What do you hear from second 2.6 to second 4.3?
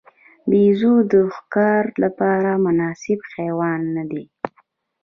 مناسب حیوان نه دی.